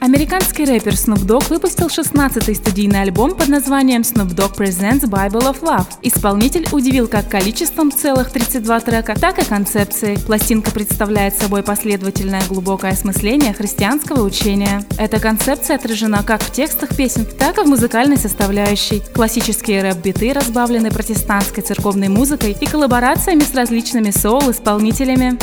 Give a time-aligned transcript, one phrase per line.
[0.00, 5.60] Американский рэпер Snoop Dogg выпустил 16-й студийный альбом под названием Snoop Dogg Presents Bible of
[5.60, 5.86] Love.
[6.00, 10.18] Исполнитель удивил как количеством целых 32 трека, так и концепцией.
[10.18, 14.82] Пластинка представляет собой последовательное глубокое осмысление христианского учения.
[14.96, 19.02] Эта концепция отражена как в текстах песен, так и в музыкальной составляющей.
[19.12, 25.38] Классические рэп-биты разбавлены протестантской церковной музыкой и коллаборациями с различными соул-исполнителями.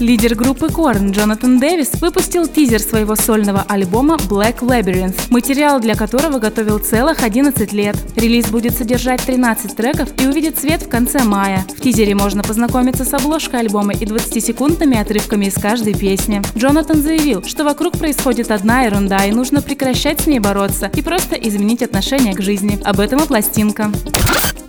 [0.00, 6.38] Лидер группы Korn Джонатан Дэвис выпустил тизер своего сольного альбома Black Labyrinth, материал для которого
[6.38, 7.96] готовил целых 11 лет.
[8.16, 11.64] Релиз будет содержать 13 треков и увидит свет в конце мая.
[11.76, 16.42] В тизере можно познакомиться с обложкой альбома и 20-секундными отрывками из каждой песни.
[16.56, 21.36] Джонатан заявил, что вокруг происходит одна ерунда и нужно прекращать с ней бороться и просто
[21.36, 22.80] изменить отношение к жизни.
[22.84, 23.92] Об этом и пластинка.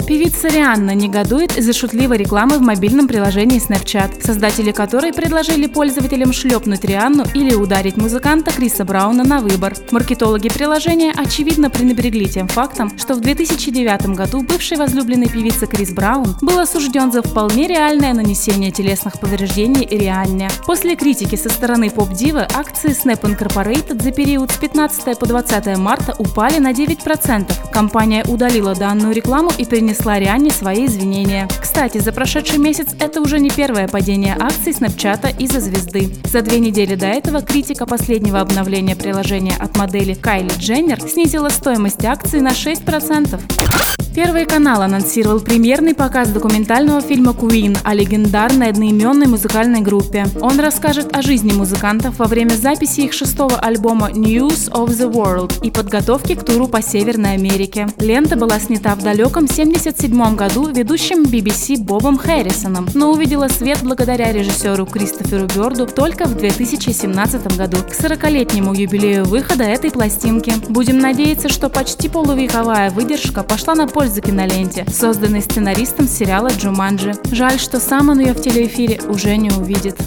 [0.09, 6.83] Певица Рианна негодует из-за шутливой рекламы в мобильном приложении Snapchat, создатели которой предложили пользователям шлепнуть
[6.83, 9.75] Рианну или ударить музыканта Криса Брауна на выбор.
[9.91, 16.35] Маркетологи приложения очевидно пренебрегли тем фактом, что в 2009 году бывший возлюбленный певицы Крис Браун
[16.41, 20.49] был осужден за вполне реальное нанесение телесных повреждений Рианне.
[20.65, 26.15] После критики со стороны поп-дивы акции Snap Incorporated за период с 15 по 20 марта
[26.17, 27.71] упали на 9%.
[27.71, 31.47] Компания удалила данную рекламу и перенесла принесла Рианне свои извинения.
[31.61, 36.13] Кстати, за прошедший месяц это уже не первое падение акций Снапчата из-за звезды.
[36.23, 42.05] За две недели до этого критика последнего обновления приложения от модели Кайли Дженнер снизила стоимость
[42.05, 43.98] акций на 6%.
[44.15, 50.25] Первый канал анонсировал премьерный показ документального фильма Queen о легендарной одноименной музыкальной группе.
[50.41, 55.63] Он расскажет о жизни музыкантов во время записи их шестого альбома News of the World
[55.63, 57.87] и подготовки к туру по Северной Америке.
[57.99, 64.33] Лента была снята в далеком 1977 году ведущим BBC Бобом Хэррисоном, но увидела свет благодаря
[64.33, 70.53] режиссеру Кристоферу Бёрду только в 2017 году, к 40-летнему юбилею выхода этой пластинки.
[70.67, 77.15] Будем надеяться, что почти полувековая выдержка пошла на пользу пользы киноленте, созданной сценаристом сериала «Джуманджи».
[77.33, 79.97] Жаль, что сам он ее в телеэфире уже не увидит.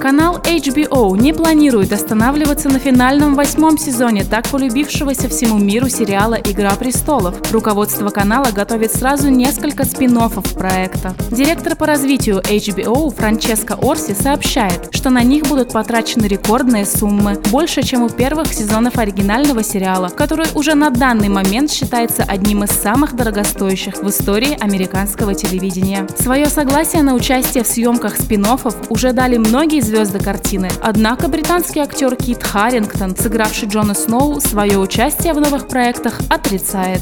[0.00, 6.72] Канал HBO не планирует останавливаться на финальном восьмом сезоне так полюбившегося всему миру сериала «Игра
[6.76, 7.34] престолов».
[7.52, 10.14] Руководство канала готовит сразу несколько спин
[10.56, 11.14] проекта.
[11.30, 17.82] Директор по развитию HBO Франческо Орси сообщает, что на них будут потрачены рекордные суммы, больше,
[17.82, 23.16] чем у первых сезонов оригинального сериала, который уже на данный момент считается одним из самых
[23.16, 26.06] дорогостоящих в истории американского телевидения.
[26.18, 28.44] Свое согласие на участие в съемках спин
[28.90, 30.70] уже дали многие звезды картины.
[30.82, 37.00] Однако британский актер Кит Харрингтон, сыгравший Джона Сноу, свое участие в новых проектах отрицает.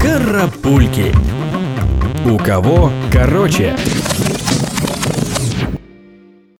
[0.00, 1.12] Карапульки.
[2.24, 3.76] У кого короче?